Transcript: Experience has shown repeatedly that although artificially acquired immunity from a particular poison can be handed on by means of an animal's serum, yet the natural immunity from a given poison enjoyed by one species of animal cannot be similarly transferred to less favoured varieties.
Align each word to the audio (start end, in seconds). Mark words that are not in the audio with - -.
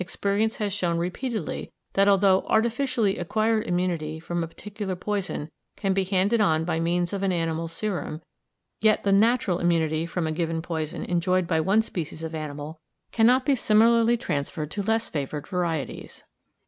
Experience 0.00 0.56
has 0.56 0.72
shown 0.72 0.98
repeatedly 0.98 1.70
that 1.92 2.08
although 2.08 2.42
artificially 2.48 3.16
acquired 3.16 3.64
immunity 3.64 4.18
from 4.18 4.42
a 4.42 4.48
particular 4.48 4.96
poison 4.96 5.52
can 5.76 5.94
be 5.94 6.02
handed 6.02 6.40
on 6.40 6.64
by 6.64 6.80
means 6.80 7.12
of 7.12 7.22
an 7.22 7.30
animal's 7.30 7.72
serum, 7.72 8.20
yet 8.80 9.04
the 9.04 9.12
natural 9.12 9.60
immunity 9.60 10.04
from 10.04 10.26
a 10.26 10.32
given 10.32 10.60
poison 10.60 11.04
enjoyed 11.04 11.46
by 11.46 11.60
one 11.60 11.80
species 11.80 12.24
of 12.24 12.34
animal 12.34 12.80
cannot 13.12 13.46
be 13.46 13.54
similarly 13.54 14.16
transferred 14.16 14.72
to 14.72 14.82
less 14.82 15.08
favoured 15.08 15.46
varieties. 15.46 16.24